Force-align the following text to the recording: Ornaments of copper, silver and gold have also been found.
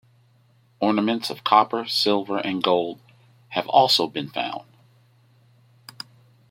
Ornaments 0.79 1.29
of 1.29 1.43
copper, 1.43 1.85
silver 1.85 2.39
and 2.39 2.63
gold 2.63 2.99
have 3.49 3.67
also 3.67 4.07
been 4.07 4.29
found. 4.31 4.65